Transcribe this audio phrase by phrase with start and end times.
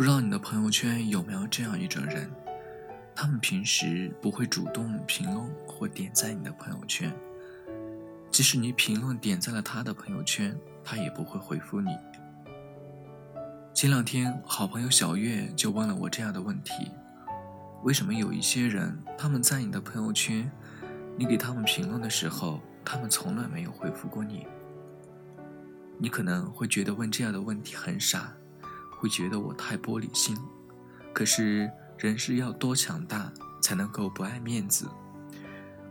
[0.00, 2.26] 不知道你的朋友圈有没有这样一种人？
[3.14, 7.14] 他们平时不会主动评论或点赞你的朋友圈，
[8.30, 11.94] 即使你评论点赞了他的朋友圈，他也不会回复你。
[13.74, 16.90] 前两天，好朋友小月就问了我这样的问题：
[17.82, 20.50] 为什么有一些人他们在你的朋友圈，
[21.14, 24.46] 你给他们评论的时候，他们从来没有回复过你？
[25.98, 28.32] 你可能会觉得问这样的问题很傻。
[29.00, 30.36] 会觉得我太玻璃心，
[31.14, 33.32] 可是人是要多强大
[33.62, 34.86] 才能够不爱面子，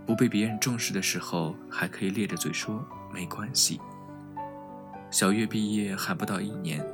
[0.05, 3.81] 不被别人重视的时候还可以咧着嘴说没关系。
[5.09, 6.85] 小月毕业还不到一年，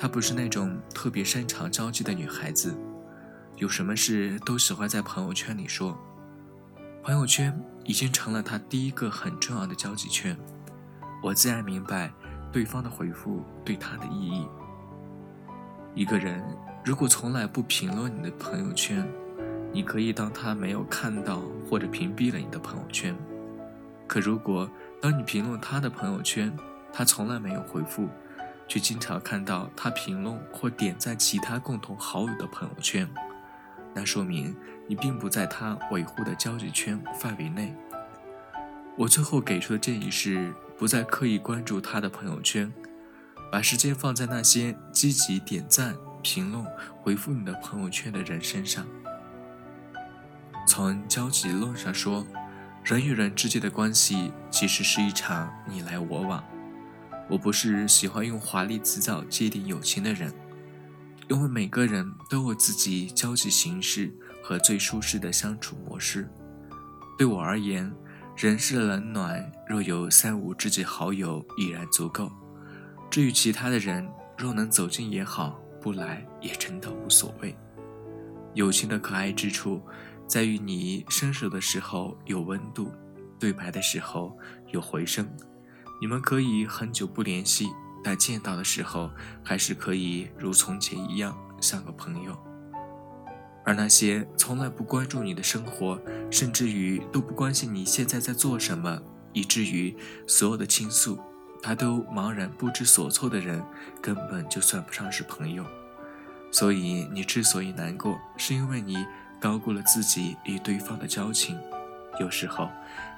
[0.00, 2.76] 她不是那种特别擅长交际的女孩子，
[3.56, 5.96] 有什么事都喜欢在朋友圈里说，
[7.04, 10.36] 朋友圈已经成了她第一个很重要的交际圈。
[11.22, 12.12] 我自然明白
[12.50, 14.48] 对方的回复对她的意义。
[15.94, 16.42] 一个人
[16.82, 19.06] 如果从来不评论你的朋友圈，
[19.72, 23.14] 你可以当他没有看到或者屏蔽了你的朋友圈。
[24.06, 24.68] 可如果
[25.00, 26.50] 当你评论他的朋友圈，
[26.92, 28.08] 他从来没有回复，
[28.66, 33.06] 却经常看到他评论或点赞其他共同好友的朋友圈，
[33.94, 37.74] 那说明你并不在他维护的交际圈范围内。
[38.96, 42.72] 我最后给出的建议是，不再刻意关注他的朋友圈。
[43.52, 46.64] 把时间放在那些积极点赞、评论、
[47.02, 48.86] 回复你的朋友圈的人身上。
[50.66, 52.26] 从交际论上说，
[52.82, 56.42] 人与人之间的关系其实是一场你来我往。
[57.28, 60.32] 我不是喜欢用华丽辞藻界定友情的人，
[61.28, 64.10] 因为每个人都有自己交际形式
[64.42, 66.26] 和最舒适的相处模式。
[67.18, 67.92] 对我而言，
[68.34, 72.32] 人世冷暖若有三五知己好友已然足够。
[73.12, 77.54] 至于其他的人，若能走近也好，不来也真的无所谓。
[78.54, 79.82] 友情的可爱之处，
[80.26, 82.90] 在于你伸手的时候有温度，
[83.38, 84.34] 对白的时候
[84.70, 85.28] 有回声。
[86.00, 87.68] 你们可以很久不联系，
[88.02, 89.10] 但见到的时候，
[89.44, 92.34] 还是可以如从前一样像个朋友。
[93.62, 96.00] 而那些从来不关注你的生活，
[96.30, 99.02] 甚至于都不关心你现在在做什么，
[99.34, 99.94] 以至于
[100.26, 101.20] 所有的倾诉。
[101.62, 103.64] 他都茫然不知所措的人，
[104.02, 105.64] 根本就算不上是朋友。
[106.50, 109.06] 所以你之所以难过，是因为你
[109.40, 111.58] 高估了自己与对方的交情。
[112.20, 112.68] 有时候，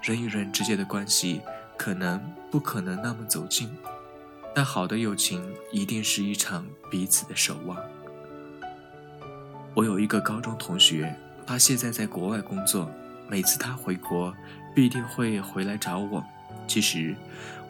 [0.02, 1.40] 人与人之间的关系
[1.76, 3.74] 可能不可能那么走近，
[4.54, 7.76] 但好的友情一定是一场彼此的守望。
[9.74, 11.12] 我有一个高中同学，
[11.44, 12.88] 他现在在国外工作，
[13.26, 14.32] 每次他回国，
[14.72, 16.24] 必定会回来找我。
[16.66, 17.14] 其实。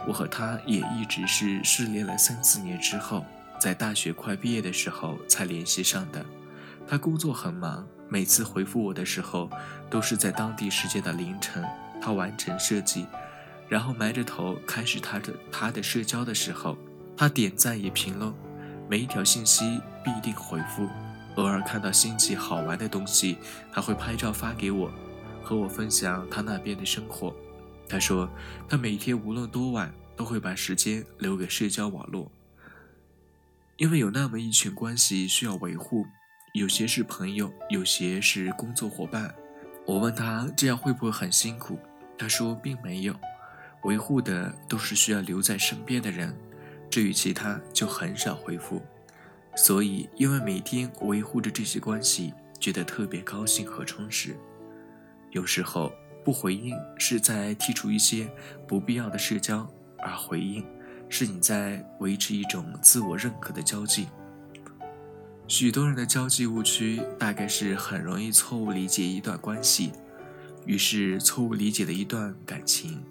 [0.06, 3.24] 我和他也一直是失联了三四年之后，
[3.58, 6.22] 在大学快毕业的时候才联系上的。
[6.86, 9.48] 他工作很忙，每次回复我的时候
[9.88, 11.64] 都是在当地时间的凌晨。
[12.02, 13.06] 他完成设计，
[13.66, 16.76] 然后埋着头开始他的他的社交的时候，
[17.16, 18.30] 他点赞也评论，
[18.90, 20.86] 每一条信息必定回复。
[21.36, 23.38] 偶尔看到新奇好玩的东西，
[23.72, 24.92] 他会拍照发给我，
[25.42, 27.34] 和我分享他那边的生活。
[27.86, 28.28] 他说，
[28.68, 32.32] 他每天无论多晚都会把时间留给社交网络，
[33.76, 36.06] 因为有那么一群关系需要维护，
[36.54, 39.32] 有些是朋友，有些是工作伙伴。
[39.86, 41.78] 我问他这样会不会很辛苦？
[42.16, 43.14] 他说并没有，
[43.82, 46.34] 维护的都是需要留在身边的人，
[46.90, 48.82] 至于其他就很少回复。
[49.54, 54.34] 所以，因为每天维护着这些关系，觉得特别高兴和充实。
[55.30, 55.92] 有时候。
[56.24, 58.28] 不回应是在剔除一些
[58.66, 59.68] 不必要的社交，
[59.98, 60.64] 而回应
[61.08, 64.08] 是你在维持一种自我认可的交际。
[65.46, 69.92] 许多人的交际误区大概是很容易错误理解一段关系，
[70.64, 73.04] 于是错误理解了一段感情。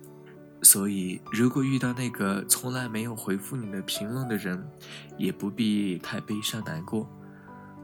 [0.64, 4.66] 所以，如果遇到那个从来没有回复你的评论的人，
[5.18, 7.08] 也不必太悲伤难过。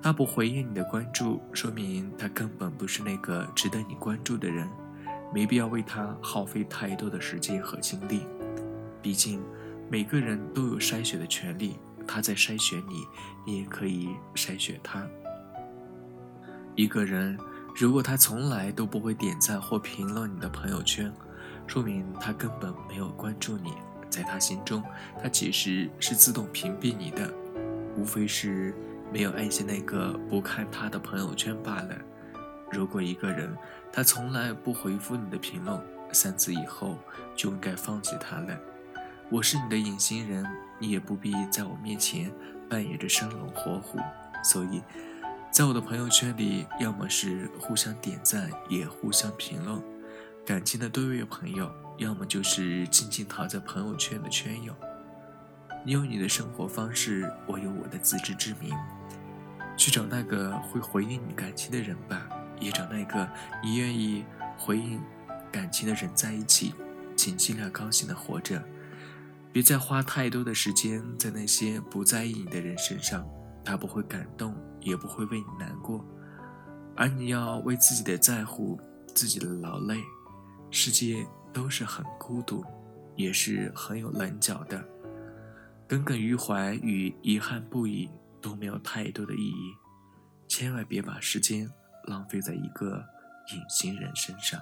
[0.02, 4.68] 他不回应你的关注，说明他根本不是那个值得你关注的人。
[5.34, 8.22] 没必要为他耗费太多的时间和精力，
[9.02, 9.42] 毕竟
[9.90, 11.78] 每个人都有筛选的权利。
[12.08, 13.06] 他在筛选你，
[13.46, 15.08] 你也可以筛选他。
[16.76, 17.38] 一个人
[17.76, 21.14] 如果他从来都不会点赞或评论你的朋友圈，
[21.68, 23.74] 说明他根本没有关注你。
[24.10, 24.84] 在他心中，
[25.22, 27.32] 他其实是自动屏蔽你的，
[27.96, 28.74] 无非是
[29.14, 31.96] 没有按下那个不看他的朋友圈罢了。
[32.72, 33.56] 如果一个人
[33.92, 35.80] 他从来不回复你的评论，
[36.12, 36.98] 三次以后
[37.36, 38.58] 就应该放弃他了。
[39.30, 40.46] 我是你的隐形人，
[40.80, 42.32] 你也不必在我面前
[42.70, 44.00] 扮演着生龙活虎。
[44.44, 44.82] 所以，
[45.52, 49.82] 在我的朋友圈里，要么是互相点赞，也互相评论，
[50.46, 51.68] 感情的对位朋友；
[51.98, 54.74] 要么就是静静躺在朋友圈的圈友。
[55.84, 58.74] 你有你的生活方式，我有我的自知之明。
[59.78, 62.28] 去找那个会回应你感情的人吧，
[62.60, 63.28] 也找那个
[63.64, 64.26] 你愿意
[64.58, 65.02] 回应
[65.52, 66.74] 感情的人在一起。
[67.16, 68.64] 请尽量高兴的活着，
[69.52, 73.28] 别再花太多的时间在那些不在意你的人身上，
[73.62, 76.02] 他不会感动，也不会为你难过，
[76.96, 78.80] 而你要为自己的在乎、
[79.14, 80.02] 自己的劳累，
[80.72, 82.64] 世界都是很孤独，
[83.18, 84.82] 也是很有棱角的。
[85.90, 88.10] 耿耿于怀与遗憾不已
[88.40, 89.74] 都没有太多的意义，
[90.48, 91.70] 千万别把时间
[92.10, 93.06] 浪费在一个
[93.54, 94.62] 隐形人身上。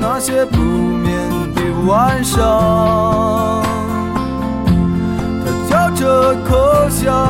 [0.00, 3.62] 那些不眠的晚上，
[5.68, 7.27] 他嚼着口香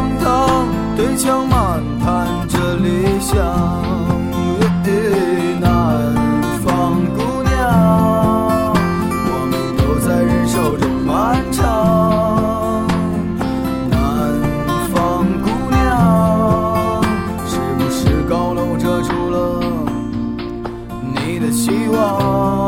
[21.90, 22.67] 我。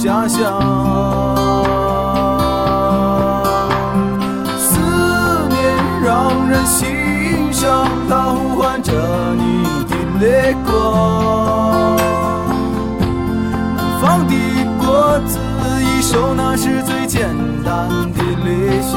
[0.00, 0.60] 家乡，
[4.56, 4.78] 思
[5.48, 5.58] 念
[6.04, 8.92] 让人心伤，它呼唤着
[9.34, 11.96] 你的泪光。
[13.76, 14.34] 南方的
[14.78, 15.36] 果子
[15.82, 18.96] 一熟，那是最简单的理想。